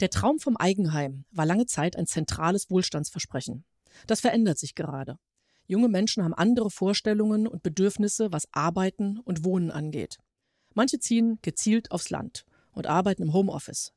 [0.00, 3.64] Der Traum vom Eigenheim war lange Zeit ein zentrales Wohlstandsversprechen.
[4.06, 5.18] Das verändert sich gerade.
[5.66, 10.18] Junge Menschen haben andere Vorstellungen und Bedürfnisse, was Arbeiten und Wohnen angeht.
[10.74, 13.92] Manche ziehen gezielt aufs Land und arbeiten im Homeoffice.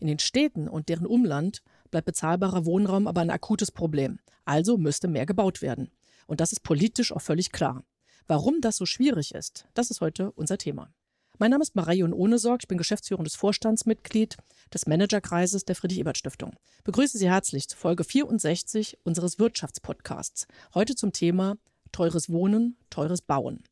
[0.00, 4.18] In den Städten und deren Umland bleibt bezahlbarer Wohnraum aber ein akutes Problem.
[4.44, 5.92] Also müsste mehr gebaut werden.
[6.26, 7.84] Und das ist politisch auch völlig klar.
[8.26, 10.92] Warum das so schwierig ist, das ist heute unser Thema.
[11.38, 14.36] Mein Name ist Marion Ohnesorg, ich bin geschäftsführendes Vorstandsmitglied
[14.72, 16.52] des Managerkreises der Friedrich-Ebert-Stiftung.
[16.84, 20.46] Begrüße Sie herzlich zu Folge 64 unseres Wirtschaftspodcasts.
[20.74, 21.56] Heute zum Thema
[21.90, 23.64] teures Wohnen, teures Bauen.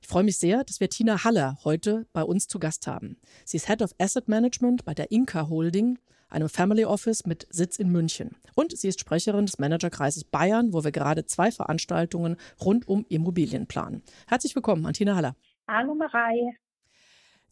[0.00, 3.18] Ich freue mich sehr, dass wir Tina Haller heute bei uns zu Gast haben.
[3.44, 5.98] Sie ist Head of Asset Management bei der Inka Holding,
[6.30, 8.34] einem Family Office mit Sitz in München.
[8.54, 13.66] Und sie ist Sprecherin des Managerkreises Bayern, wo wir gerade zwei Veranstaltungen rund um Immobilien
[13.66, 14.02] planen.
[14.26, 15.36] Herzlich willkommen an Tina Haller.
[15.68, 16.56] Hallo Marei.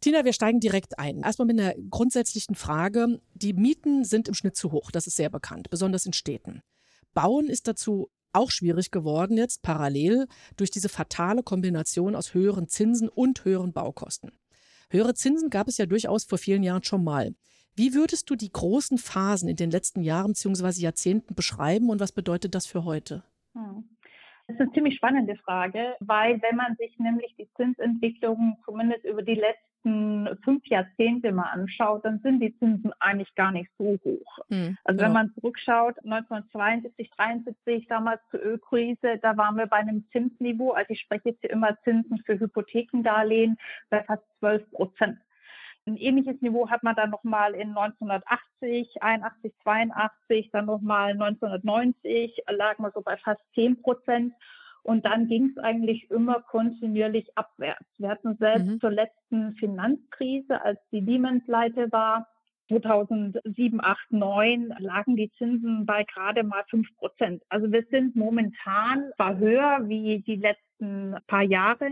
[0.00, 1.22] Tina, wir steigen direkt ein.
[1.22, 3.20] Erstmal mit einer grundsätzlichen Frage.
[3.34, 6.62] Die Mieten sind im Schnitt zu hoch, das ist sehr bekannt, besonders in Städten.
[7.14, 10.26] Bauen ist dazu auch schwierig geworden jetzt parallel
[10.56, 14.32] durch diese fatale Kombination aus höheren Zinsen und höheren Baukosten.
[14.90, 17.34] Höhere Zinsen gab es ja durchaus vor vielen Jahren schon mal.
[17.74, 20.80] Wie würdest du die großen Phasen in den letzten Jahren bzw.
[20.80, 23.22] Jahrzehnten beschreiben und was bedeutet das für heute?
[23.54, 23.88] Hm.
[24.46, 29.22] Das ist eine ziemlich spannende Frage, weil wenn man sich nämlich die Zinsentwicklung zumindest über
[29.22, 33.98] die letzten letzten fünf Jahrzehnte mal anschaut, dann sind die Zinsen eigentlich gar nicht so
[34.04, 34.38] hoch.
[34.48, 40.04] Mhm, also wenn man zurückschaut, 1972, 73, damals zur Ölkrise, da waren wir bei einem
[40.12, 43.58] Zinsniveau, also ich spreche jetzt hier immer Zinsen für Hypothekendarlehen,
[43.90, 45.18] bei fast 12 Prozent.
[45.86, 52.82] Ein ähnliches Niveau hat man dann nochmal in 1980, 81, 82, dann nochmal 1990, lagen
[52.82, 54.34] wir so bei fast 10 Prozent.
[54.88, 57.84] Und dann ging es eigentlich immer kontinuierlich abwärts.
[57.98, 58.80] Wir hatten selbst mhm.
[58.80, 62.26] zur letzten Finanzkrise, als die Lehman-Pleite war,
[62.68, 67.42] 2007, 8, 9 lagen die Zinsen bei gerade mal 5 Prozent.
[67.50, 71.90] Also wir sind momentan zwar höher wie die letzten paar Jahre.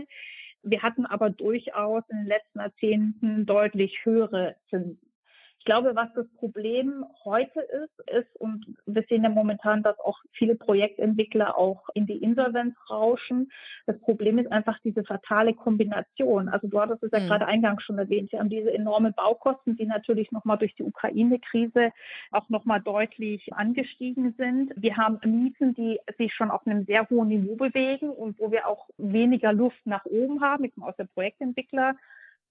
[0.63, 5.06] Wir hatten aber durchaus in den letzten Jahrzehnten deutlich höhere Zinsen
[5.67, 10.55] glaube, was das Problem heute ist, ist, und wir sehen ja momentan, dass auch viele
[10.55, 13.51] Projektentwickler auch in die Insolvenz rauschen.
[13.85, 16.47] Das Problem ist einfach diese fatale Kombination.
[16.47, 17.27] Also du hattest es ja mhm.
[17.27, 18.31] gerade eingangs schon erwähnt.
[18.31, 21.91] Wir haben diese enormen Baukosten, die natürlich nochmal durch die Ukraine-Krise
[22.31, 24.71] auch nochmal deutlich angestiegen sind.
[24.77, 28.67] Wir haben Mieten, die sich schon auf einem sehr hohen Niveau bewegen und wo wir
[28.67, 30.63] auch weniger Luft nach oben haben.
[30.63, 31.97] Ich komme aus der Projektentwickler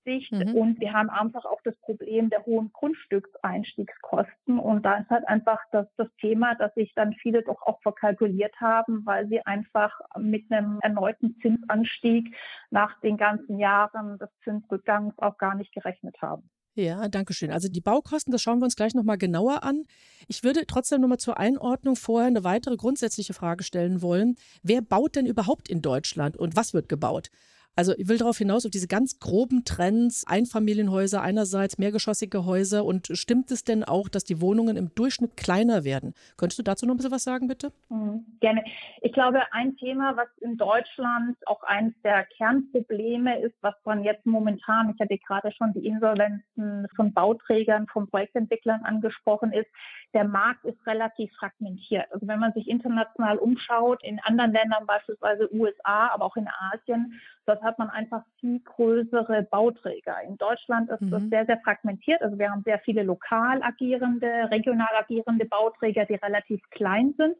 [0.06, 0.32] Sicht.
[0.32, 0.54] Mhm.
[0.54, 4.58] Und wir haben einfach auch das Problem der hohen Grundstückseinstiegskosten.
[4.58, 8.54] Und da ist halt einfach das, das Thema, dass sich dann viele doch auch verkalkuliert
[8.60, 12.34] haben, weil sie einfach mit einem erneuten Zinsanstieg
[12.70, 16.48] nach den ganzen Jahren des Zinsrückgangs auch gar nicht gerechnet haben.
[16.76, 17.50] Ja, danke schön.
[17.50, 19.84] Also die Baukosten, das schauen wir uns gleich nochmal genauer an.
[20.28, 24.36] Ich würde trotzdem nochmal zur Einordnung vorher eine weitere grundsätzliche Frage stellen wollen.
[24.62, 27.30] Wer baut denn überhaupt in Deutschland und was wird gebaut?
[27.76, 33.08] Also ich will darauf hinaus, auf diese ganz groben Trends, Einfamilienhäuser einerseits, mehrgeschossige Häuser und
[33.12, 36.14] stimmt es denn auch, dass die Wohnungen im Durchschnitt kleiner werden?
[36.38, 37.72] Könntest du dazu noch ein bisschen was sagen, bitte?
[37.90, 38.64] Mhm, gerne.
[39.02, 44.24] Ich glaube, ein Thema, was in Deutschland auch eines der Kernprobleme ist, was man jetzt
[44.24, 49.68] momentan, ich hatte gerade schon die Insolvenzen von Bauträgern, von Projektentwicklern angesprochen ist,
[50.14, 52.06] der Markt ist relativ fragmentiert.
[52.10, 57.20] Also wenn man sich international umschaut, in anderen Ländern, beispielsweise USA, aber auch in Asien,
[57.44, 60.16] dort hat man einfach viel größere Bauträger.
[60.22, 61.10] In Deutschland ist mhm.
[61.10, 62.22] das sehr, sehr fragmentiert.
[62.22, 67.36] Also wir haben sehr viele lokal agierende, regional agierende Bauträger, die relativ klein sind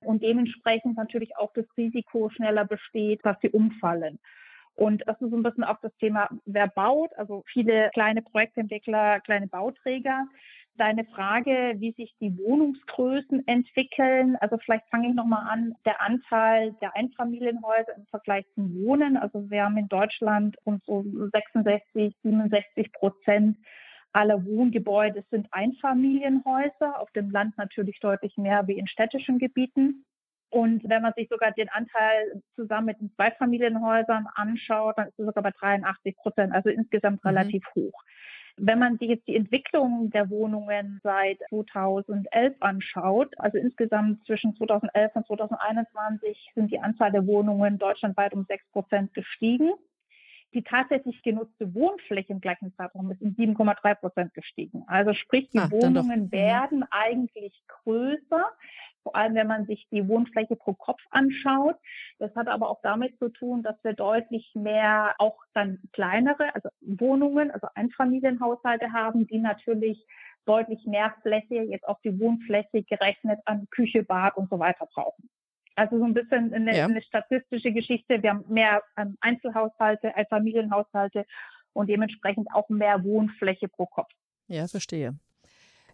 [0.00, 4.18] und dementsprechend natürlich auch das Risiko schneller besteht, dass sie umfallen.
[4.76, 9.20] Und das ist so ein bisschen auch das Thema, wer baut, also viele kleine Projektentwickler,
[9.20, 10.26] kleine Bauträger
[10.76, 14.36] deine Frage, wie sich die Wohnungsgrößen entwickeln.
[14.36, 19.16] Also vielleicht fange ich nochmal an, der Anteil der Einfamilienhäuser im Vergleich zum Wohnen.
[19.16, 23.56] Also wir haben in Deutschland rund so 66, 67 Prozent
[24.14, 30.04] aller Wohngebäude sind Einfamilienhäuser, auf dem Land natürlich deutlich mehr wie in städtischen Gebieten.
[30.50, 35.26] Und wenn man sich sogar den Anteil zusammen mit den Zweifamilienhäusern anschaut, dann ist es
[35.26, 37.28] sogar bei 83 Prozent, also insgesamt mhm.
[37.28, 38.00] relativ hoch.
[38.56, 45.16] Wenn man sich jetzt die Entwicklung der Wohnungen seit 2011 anschaut, also insgesamt zwischen 2011
[45.16, 49.72] und 2021 sind die Anzahl der Wohnungen deutschlandweit um 6 Prozent gestiegen.
[50.54, 54.84] Die tatsächlich genutzte Wohnfläche im gleichen Zeitraum ist um 7,3 Prozent gestiegen.
[54.86, 56.32] Also sprich, die ah, Wohnungen mhm.
[56.32, 58.46] werden eigentlich größer,
[59.04, 61.76] vor allem wenn man sich die Wohnfläche pro Kopf anschaut.
[62.18, 66.70] Das hat aber auch damit zu tun, dass wir deutlich mehr auch dann kleinere, also
[66.80, 70.04] Wohnungen, also Einfamilienhaushalte haben, die natürlich
[70.46, 75.28] deutlich mehr Fläche jetzt auf die Wohnfläche gerechnet an Küche, Bad und so weiter brauchen.
[75.76, 76.84] Also so ein bisschen eine, ja.
[76.84, 78.22] eine statistische Geschichte.
[78.22, 81.24] Wir haben mehr ähm, Einzelhaushalte als Familienhaushalte
[81.72, 84.10] und dementsprechend auch mehr Wohnfläche pro Kopf.
[84.48, 85.18] Ja, verstehe.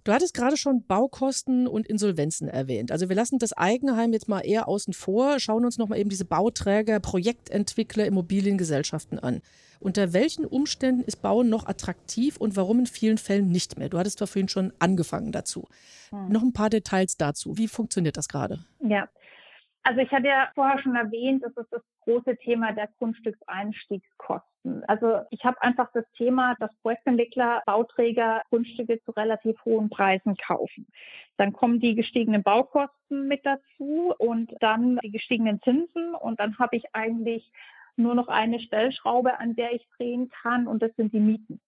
[0.04, 2.92] Du hattest gerade schon Baukosten und Insolvenzen erwähnt.
[2.92, 6.24] Also wir lassen das Eigenheim jetzt mal eher außen vor, schauen uns nochmal eben diese
[6.24, 9.40] Bauträger, Projektentwickler, Immobiliengesellschaften an.
[9.80, 13.88] Unter welchen Umständen ist Bauen noch attraktiv und warum in vielen Fällen nicht mehr?
[13.88, 15.68] Du hattest vorhin schon angefangen dazu.
[16.10, 16.28] Hm.
[16.28, 17.56] Noch ein paar Details dazu.
[17.56, 18.58] Wie funktioniert das gerade?
[18.86, 19.08] Ja,
[19.82, 24.84] also ich hatte ja vorher schon erwähnt, das ist das große Thema der Grundstückseinstiegskosten.
[24.86, 30.86] Also ich habe einfach das Thema, dass Projektentwickler, Bauträger Grundstücke zu relativ hohen Preisen kaufen.
[31.38, 36.76] Dann kommen die gestiegenen Baukosten mit dazu und dann die gestiegenen Zinsen und dann habe
[36.76, 37.50] ich eigentlich
[37.96, 41.60] nur noch eine Stellschraube, an der ich drehen kann und das sind die Mieten.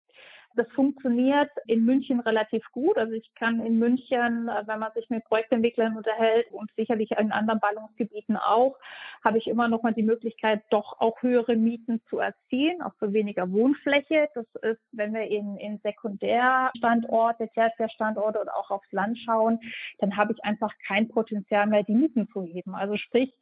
[0.57, 2.99] Das funktioniert in München relativ gut.
[2.99, 7.33] Also ich kann in München, äh, wenn man sich mit Projektentwicklern unterhält und sicherlich in
[7.33, 8.77] anderen Ballungsgebieten auch,
[9.25, 13.13] habe ich immer noch mal die Möglichkeit, doch auch höhere Mieten zu erzielen, auch für
[13.13, 14.29] weniger Wohnfläche.
[14.35, 19.61] Das ist, wenn wir in, in Sekundärstandorte, Tertiärstandorte oder auch aufs Land schauen,
[19.99, 22.75] dann habe ich einfach kein Potenzial mehr, die Mieten zu heben.
[22.75, 23.33] Also sprich,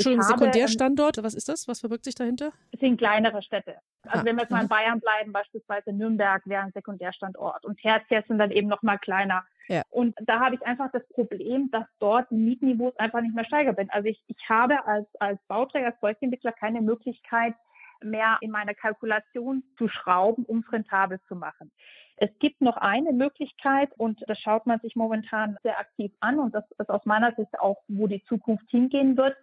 [0.00, 1.68] Entschuldigung, Sekundärstandort, was ist das?
[1.68, 2.52] Was verbirgt sich dahinter?
[2.72, 3.76] Es sind kleinere Städte.
[4.04, 7.78] Also ah, wenn wir jetzt mal in Bayern bleiben, beispielsweise Nürnberg wäre ein Sekundärstandort und
[7.78, 9.44] Tertiär sind dann eben noch mal kleiner.
[9.68, 9.82] Ja.
[9.90, 13.74] Und da habe ich einfach das Problem, dass dort die Mietniveaus einfach nicht mehr steiger
[13.74, 13.92] sind.
[13.92, 17.54] Also ich, ich habe als, als Bauträger, als Projektentwickler keine Möglichkeit,
[18.02, 21.70] mehr in meiner Kalkulation zu schrauben, um es rentabel zu machen.
[22.16, 26.54] Es gibt noch eine Möglichkeit und das schaut man sich momentan sehr aktiv an und
[26.54, 29.36] das ist aus meiner Sicht auch, wo die Zukunft hingehen wird.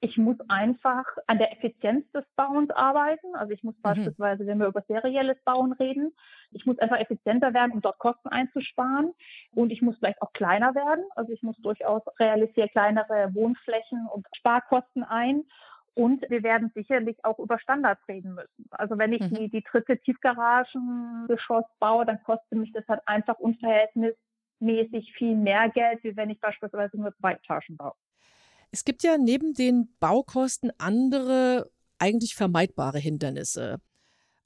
[0.00, 3.34] Ich muss einfach an der Effizienz des Bauens arbeiten.
[3.34, 3.82] Also ich muss mhm.
[3.82, 6.14] beispielsweise, wenn wir über serielles Bauen reden,
[6.50, 9.12] ich muss einfach effizienter werden, um dort Kosten einzusparen.
[9.52, 11.04] Und ich muss vielleicht auch kleiner werden.
[11.16, 15.44] Also ich muss durchaus realisieren kleinere Wohnflächen und Sparkosten ein.
[15.94, 18.66] Und wir werden sicherlich auch über Standards reden müssen.
[18.70, 19.34] Also wenn ich mhm.
[19.34, 26.02] die, die dritte Tiefgaragengeschoss baue, dann kostet mich das halt einfach unverhältnismäßig viel mehr Geld,
[26.02, 27.94] wie wenn ich beispielsweise nur zwei Etagen baue.
[28.74, 33.78] Es gibt ja neben den Baukosten andere eigentlich vermeidbare Hindernisse.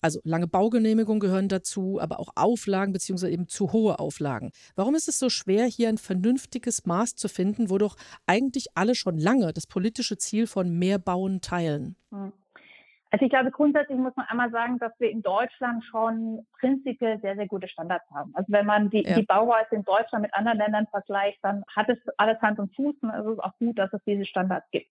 [0.03, 4.51] Also lange Baugenehmigungen gehören dazu, aber auch Auflagen beziehungsweise eben zu hohe Auflagen.
[4.75, 7.97] Warum ist es so schwer, hier ein vernünftiges Maß zu finden, wo doch
[8.27, 11.97] eigentlich alle schon lange das politische Ziel von mehr Bauen teilen?
[12.11, 12.35] Hm.
[13.11, 17.37] Also ich glaube, grundsätzlich muss man einmal sagen, dass wir in Deutschland schon prinzipiell sehr,
[17.37, 18.33] sehr gute Standards haben.
[18.35, 19.17] Also wenn man die, ja.
[19.17, 22.97] die Bauweise in Deutschland mit anderen Ländern vergleicht, dann hat es alles Hand und Fuß
[23.01, 24.91] und es ist auch gut, dass es diese Standards gibt.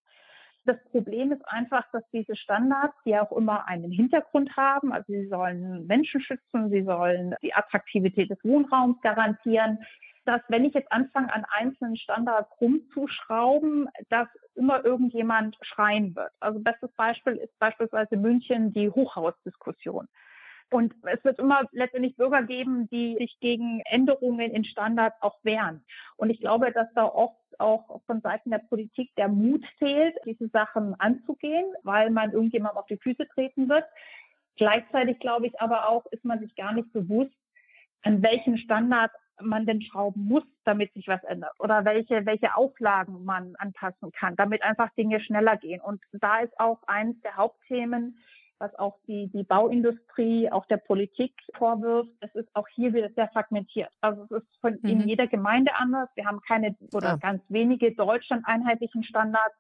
[0.66, 5.28] Das Problem ist einfach, dass diese Standards, die auch immer einen Hintergrund haben, also sie
[5.28, 9.80] sollen Menschen schützen, sie sollen die Attraktivität des Wohnraums garantieren,
[10.28, 16.32] dass wenn ich jetzt anfange, an einzelnen Standards rumzuschrauben, dass immer irgendjemand schreien wird.
[16.42, 20.08] Also bestes Beispiel ist beispielsweise München die Hochhausdiskussion.
[20.70, 25.86] Und es wird immer letztendlich Bürger geben, die sich gegen Änderungen in Standards auch wehren.
[26.18, 30.50] Und ich glaube, dass da oft auch von Seiten der Politik der Mut fehlt, diese
[30.50, 33.86] Sachen anzugehen, weil man irgendjemandem auf die Füße treten wird.
[34.58, 37.34] Gleichzeitig glaube ich aber auch, ist man sich gar nicht bewusst,
[38.02, 43.24] an welchen Standards man denn schrauben muss, damit sich was ändert oder welche, welche Auflagen
[43.24, 45.82] man anpassen kann, damit einfach Dinge schneller gehen.
[45.82, 48.18] Und da ist auch eines der Hauptthemen,
[48.60, 52.10] was auch die, die Bauindustrie, auch der Politik vorwirft.
[52.22, 53.92] Es ist auch hier wieder sehr fragmentiert.
[54.02, 54.90] Also es ist von mhm.
[54.90, 56.10] in jeder Gemeinde anders.
[56.16, 57.16] Wir haben keine oder ja.
[57.18, 59.56] ganz wenige Deutschland einheitlichen Standards.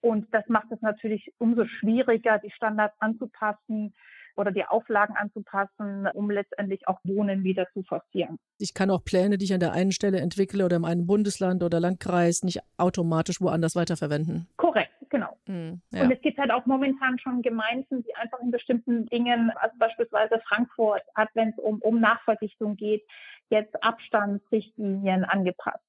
[0.00, 3.94] Und das macht es natürlich umso schwieriger, die Standards anzupassen
[4.36, 8.38] oder die Auflagen anzupassen, um letztendlich auch Wohnen wieder zu forcieren.
[8.58, 11.62] Ich kann auch Pläne, die ich an der einen Stelle entwickle oder in einem Bundesland
[11.62, 14.48] oder Landkreis, nicht automatisch woanders weiterverwenden.
[14.56, 15.36] Korrekt, genau.
[15.46, 16.02] Mhm, ja.
[16.02, 20.40] Und es gibt halt auch momentan schon Gemeinden, die einfach in bestimmten Dingen, also beispielsweise
[20.48, 23.02] Frankfurt hat, wenn es um, um Nachverdichtung geht,
[23.50, 25.84] jetzt Abstandsrichtlinien angepasst.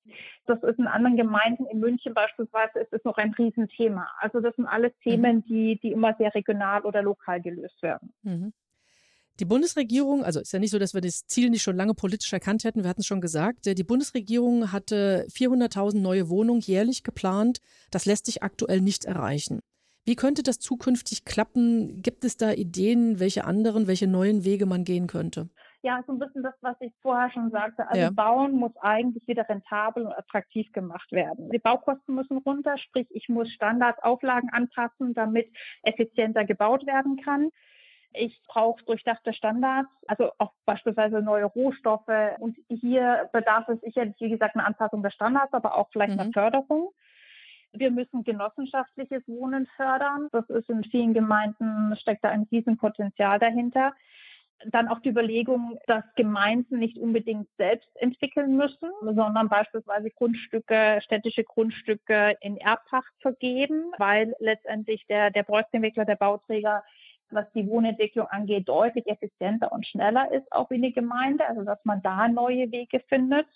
[0.46, 4.08] Das ist in anderen Gemeinden, in München beispielsweise, ist es noch ein Riesenthema.
[4.20, 5.10] Also das sind alles mhm.
[5.10, 8.14] Themen, die, die immer sehr regional oder lokal gelöst werden.
[8.24, 8.54] Mhm.
[9.40, 12.34] Die Bundesregierung, also ist ja nicht so, dass wir das Ziel nicht schon lange politisch
[12.34, 17.60] erkannt hätten, wir hatten es schon gesagt, die Bundesregierung hatte 400.000 neue Wohnungen jährlich geplant.
[17.92, 19.60] Das lässt sich aktuell nicht erreichen.
[20.06, 22.02] Wie könnte das zukünftig klappen?
[22.02, 25.50] Gibt es da Ideen, welche anderen, welche neuen Wege man gehen könnte?
[25.84, 27.88] Ja, so ein bisschen das, was ich vorher schon sagte.
[27.88, 28.10] Also ja.
[28.10, 31.50] Bauen muss eigentlich wieder rentabel und attraktiv gemacht werden.
[31.52, 35.48] Die Baukosten müssen runter, sprich ich muss Standards, Auflagen anpassen, damit
[35.84, 37.52] effizienter gebaut werden kann.
[38.14, 42.08] Ich brauche durchdachte Standards, also auch beispielsweise neue Rohstoffe.
[42.40, 46.20] Und hier bedarf es sicherlich, wie gesagt, eine Anpassung der Standards, aber auch vielleicht mhm.
[46.20, 46.92] eine Förderung.
[47.74, 50.30] Wir müssen genossenschaftliches Wohnen fördern.
[50.32, 53.94] Das ist in vielen Gemeinden, steckt da ein Riesenpotenzial dahinter
[54.66, 61.44] dann auch die Überlegung, dass Gemeinden nicht unbedingt selbst entwickeln müssen, sondern beispielsweise Grundstücke, städtische
[61.44, 66.84] Grundstücke in Erbpacht vergeben, weil letztendlich der, der Projektentwickler, der Bauträger,
[67.30, 71.84] was die Wohnentwicklung angeht, deutlich effizienter und schneller ist, auch wie eine Gemeinde, also dass
[71.84, 73.48] man da neue Wege findet.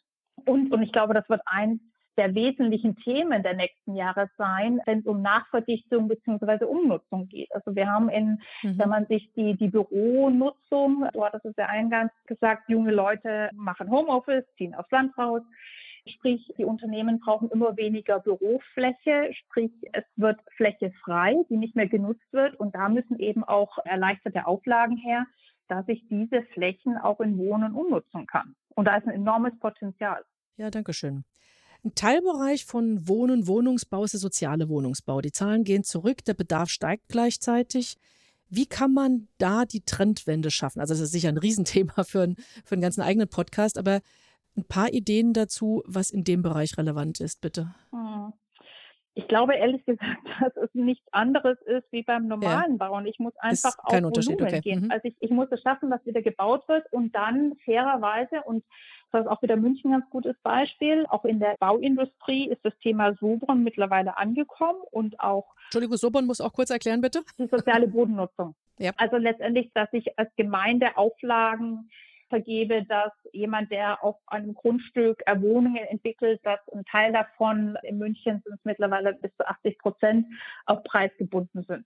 [0.46, 1.82] Und, und ich glaube, das wird eins
[2.22, 6.66] der wesentlichen Themen der nächsten Jahre sein, wenn es um Nachverdichtung bzw.
[6.66, 7.52] Umnutzung geht.
[7.56, 8.78] Also wir haben in, mhm.
[8.78, 13.90] wenn man sich die, die Büronutzung, du hattest es ja eingangs gesagt, junge Leute machen
[13.90, 15.42] Homeoffice, ziehen aufs Land raus.
[16.06, 21.88] Sprich, die Unternehmen brauchen immer weniger Bürofläche, sprich, es wird Fläche frei, die nicht mehr
[21.88, 22.56] genutzt wird.
[22.60, 25.26] Und da müssen eben auch erleichterte Auflagen her,
[25.70, 28.56] dass ich diese Flächen auch in Wohnen umnutzen kann.
[28.76, 30.24] Und da ist ein enormes Potenzial.
[30.58, 31.24] Ja, danke schön.
[31.84, 35.20] Ein Teilbereich von Wohnen, Wohnungsbau ist der soziale Wohnungsbau.
[35.22, 37.98] Die Zahlen gehen zurück, der Bedarf steigt gleichzeitig.
[38.50, 40.80] Wie kann man da die Trendwende schaffen?
[40.80, 42.36] Also das ist sicher ein Riesenthema für, ein,
[42.66, 44.02] für einen ganzen eigenen Podcast, aber
[44.56, 47.74] ein paar Ideen dazu, was in dem Bereich relevant ist, bitte.
[47.92, 48.34] Hm.
[49.14, 50.06] Ich glaube ehrlich gesagt,
[50.40, 52.88] dass es nichts anderes ist wie beim normalen ja.
[52.88, 53.08] Bauen.
[53.08, 54.62] Ich muss einfach auf Volumen okay.
[54.62, 54.86] gehen.
[54.86, 54.92] Mhm.
[54.92, 58.64] Also ich, ich muss es schaffen, dass wieder gebaut wird und dann fairerweise und
[59.12, 61.06] das ist auch wieder München ein ganz gutes Beispiel.
[61.10, 65.54] Auch in der Bauindustrie ist das Thema Sobron mittlerweile angekommen und auch.
[65.66, 67.24] Entschuldigung, Sobron muss auch kurz erklären, bitte.
[67.38, 68.56] Die soziale Bodennutzung.
[68.80, 68.92] Ja.
[68.98, 71.90] Also letztendlich, dass ich als Gemeinde Auflagen
[72.30, 78.42] vergebe, dass jemand, der auf einem Grundstück Wohnungen entwickelt, dass ein Teil davon in München
[78.44, 80.26] sind es mittlerweile bis zu 80 Prozent
[80.66, 81.86] auf Preis gebunden sind.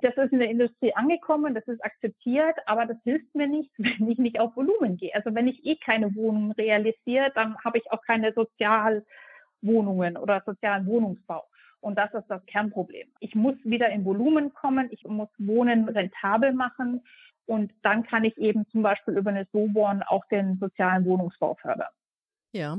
[0.00, 4.10] Das ist in der Industrie angekommen, das ist akzeptiert, aber das hilft mir nicht, wenn
[4.10, 5.14] ich nicht auf Volumen gehe.
[5.14, 10.86] Also wenn ich eh keine Wohnungen realisiere, dann habe ich auch keine Sozialwohnungen oder sozialen
[10.86, 11.44] Wohnungsbau.
[11.80, 13.08] Und das ist das Kernproblem.
[13.20, 17.02] Ich muss wieder in Volumen kommen, ich muss Wohnen rentabel machen
[17.46, 21.92] und dann kann ich eben zum Beispiel über eine Soborn auch den sozialen Wohnungsbau fördern.
[22.52, 22.78] Ja.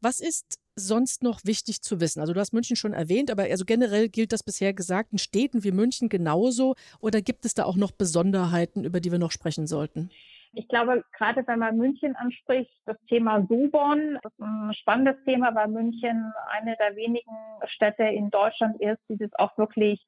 [0.00, 2.20] Was ist sonst noch wichtig zu wissen?
[2.20, 5.64] Also du hast München schon erwähnt, aber also generell gilt das bisher gesagt in Städten
[5.64, 9.66] wie München genauso oder gibt es da auch noch Besonderheiten, über die wir noch sprechen
[9.66, 10.10] sollten?
[10.52, 15.68] Ich glaube, gerade wenn man München anspricht, das Thema Subon, ist ein spannendes Thema, weil
[15.68, 17.36] München eine der wenigen
[17.66, 20.00] Städte in Deutschland ist, die das auch wirklich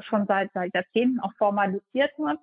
[0.00, 2.38] schon seit, seit Jahrzehnten auch formalisiert hat.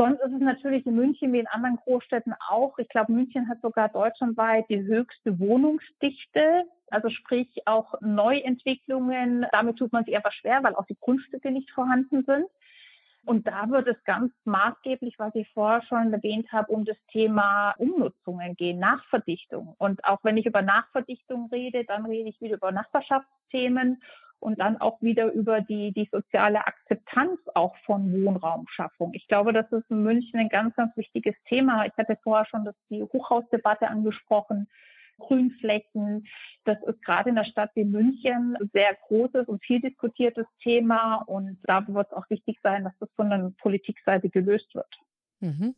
[0.00, 2.78] Sonst ist es natürlich in München wie in anderen Großstädten auch.
[2.78, 6.62] Ich glaube, München hat sogar deutschlandweit die höchste Wohnungsdichte.
[6.88, 9.44] Also sprich auch Neuentwicklungen.
[9.50, 12.46] Damit tut man sich einfach schwer, weil auch die Grundstücke nicht vorhanden sind.
[13.24, 17.74] Und da wird es ganz maßgeblich, was ich vorher schon erwähnt habe, um das Thema
[17.78, 19.74] Umnutzungen gehen, Nachverdichtung.
[19.78, 24.00] Und auch wenn ich über Nachverdichtung rede, dann rede ich wieder über Nachbarschaftsthemen
[24.40, 29.12] und dann auch wieder über die, die soziale Akzeptanz auch von Wohnraumschaffung.
[29.14, 31.86] Ich glaube, das ist in München ein ganz, ganz wichtiges Thema.
[31.86, 34.68] Ich hatte vorher schon das, die Hochhausdebatte angesprochen.
[35.18, 36.26] Grünflächen.
[36.64, 41.16] Das ist gerade in der Stadt wie München ein sehr großes und viel diskutiertes Thema.
[41.26, 44.94] Und da wird es auch wichtig sein, dass das von der Politikseite gelöst wird.
[45.40, 45.74] Mhm.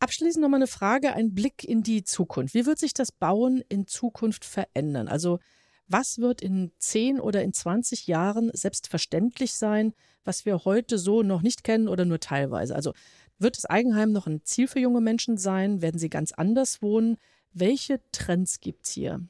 [0.00, 2.54] Abschließend nochmal eine Frage, ein Blick in die Zukunft.
[2.54, 5.08] Wie wird sich das Bauen in Zukunft verändern?
[5.08, 5.40] Also
[5.88, 11.42] was wird in 10 oder in 20 Jahren selbstverständlich sein, was wir heute so noch
[11.42, 12.74] nicht kennen oder nur teilweise?
[12.74, 12.92] Also
[13.38, 15.80] wird das Eigenheim noch ein Ziel für junge Menschen sein?
[15.80, 17.16] Werden sie ganz anders wohnen?
[17.52, 19.20] Welche Trends gibt es hier?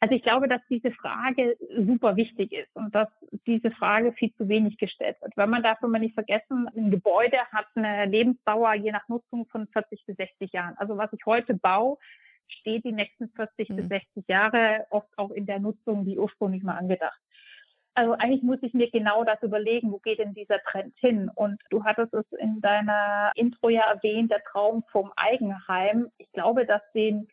[0.00, 3.08] Also ich glaube, dass diese Frage super wichtig ist und dass
[3.46, 5.36] diese Frage viel zu wenig gestellt wird.
[5.36, 9.68] Weil man darf immer nicht vergessen, ein Gebäude hat eine Lebensdauer je nach Nutzung von
[9.68, 10.74] 40 bis 60 Jahren.
[10.76, 11.98] Also was ich heute baue,
[12.48, 13.76] steht die nächsten 40 mhm.
[13.76, 17.20] bis 60 Jahre oft auch in der Nutzung wie ursprünglich mal angedacht.
[17.94, 21.30] Also eigentlich muss ich mir genau das überlegen, wo geht denn dieser Trend hin?
[21.34, 26.10] Und du hattest es in deiner Intro ja erwähnt, der Traum vom Eigenheim.
[26.16, 27.28] Ich glaube, dass den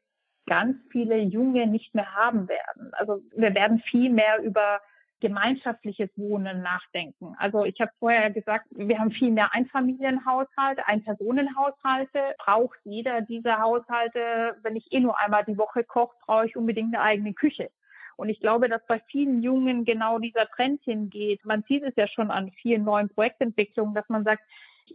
[0.47, 2.93] ganz viele Junge nicht mehr haben werden.
[2.93, 4.81] Also wir werden viel mehr über
[5.19, 7.35] gemeinschaftliches Wohnen nachdenken.
[7.37, 12.35] Also ich habe vorher gesagt, wir haben viel mehr Einfamilienhaushalte, Einpersonenhaushalte.
[12.37, 16.95] Braucht jeder dieser Haushalte, wenn ich eh nur einmal die Woche koche, brauche ich unbedingt
[16.95, 17.69] eine eigene Küche.
[18.15, 21.45] Und ich glaube, dass bei vielen Jungen genau dieser Trend hingeht.
[21.45, 24.43] Man sieht es ja schon an vielen neuen Projektentwicklungen, dass man sagt,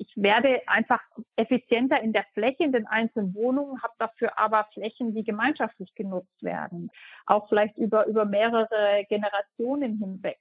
[0.00, 1.00] ich werde einfach
[1.36, 6.42] effizienter in der Fläche in den einzelnen Wohnungen, habe dafür aber Flächen, die gemeinschaftlich genutzt
[6.42, 6.90] werden,
[7.26, 10.38] auch vielleicht über, über mehrere Generationen hinweg.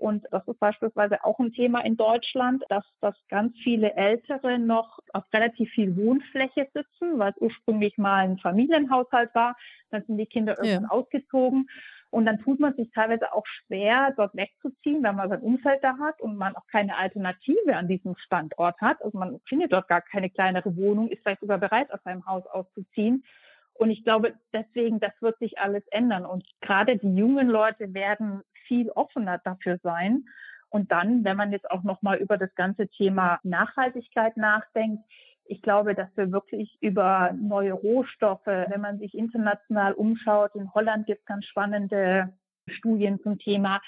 [0.00, 4.98] Und das ist beispielsweise auch ein Thema in Deutschland, dass, dass ganz viele Ältere noch
[5.12, 9.56] auf relativ viel Wohnfläche sitzen, weil es ursprünglich mal ein Familienhaushalt war.
[9.90, 10.90] Dann sind die Kinder irgendwann ja.
[10.90, 11.68] ausgezogen.
[12.10, 15.96] Und dann tut man sich teilweise auch schwer, dort wegzuziehen, wenn man sein Umfeld da
[15.98, 19.02] hat und man auch keine Alternative an diesem Standort hat.
[19.02, 22.44] Also man findet dort gar keine kleinere Wohnung, ist vielleicht sogar bereit, aus seinem Haus
[22.46, 23.24] auszuziehen.
[23.74, 26.26] Und ich glaube, deswegen, das wird sich alles ändern.
[26.26, 30.26] Und gerade die jungen Leute werden viel offener dafür sein.
[30.68, 35.02] Und dann, wenn man jetzt auch nochmal über das ganze Thema Nachhaltigkeit nachdenkt,
[35.50, 41.06] ich glaube, dass wir wirklich über neue Rohstoffe, wenn man sich international umschaut, in Holland
[41.06, 42.32] gibt es ganz spannende
[42.68, 43.80] Studien zum Thema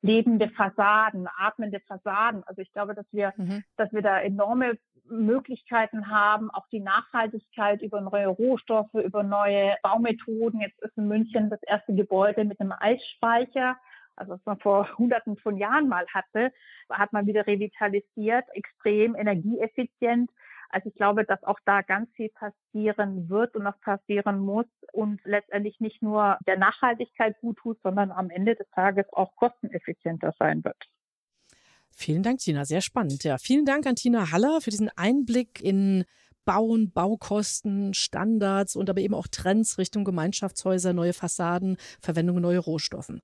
[0.00, 2.42] lebende Fassaden, atmende Fassaden.
[2.44, 3.62] Also ich glaube, dass wir, mhm.
[3.76, 10.60] dass wir da enorme Möglichkeiten haben, auch die Nachhaltigkeit über neue Rohstoffe, über neue Baumethoden.
[10.60, 13.76] Jetzt ist in München das erste Gebäude mit einem Eisspeicher
[14.16, 16.52] also was man vor hunderten von Jahren mal hatte,
[16.90, 20.30] hat man wieder revitalisiert, extrem energieeffizient.
[20.72, 25.20] Also ich glaube, dass auch da ganz viel passieren wird und noch passieren muss und
[25.24, 30.64] letztendlich nicht nur der Nachhaltigkeit gut tut, sondern am Ende des Tages auch kosteneffizienter sein
[30.64, 30.76] wird.
[31.94, 32.64] Vielen Dank, Tina.
[32.64, 33.22] Sehr spannend.
[33.22, 36.04] Ja, vielen Dank an Tina Haller für diesen Einblick in
[36.44, 43.20] Bauen, Baukosten, Standards und aber eben auch Trends Richtung Gemeinschaftshäuser, neue Fassaden, Verwendung neuer Rohstoffen.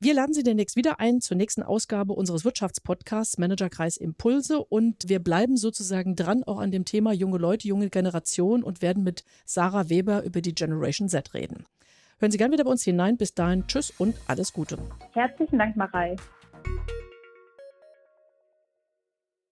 [0.00, 5.18] Wir laden Sie demnächst wieder ein zur nächsten Ausgabe unseres Wirtschaftspodcasts Managerkreis Impulse und wir
[5.18, 9.88] bleiben sozusagen dran auch an dem Thema junge Leute, junge Generation und werden mit Sarah
[9.88, 11.66] Weber über die Generation Z reden.
[12.18, 13.16] Hören Sie gerne wieder bei uns hinein.
[13.16, 14.78] Bis dahin, tschüss und alles Gute.
[15.12, 16.16] Herzlichen Dank, Marei.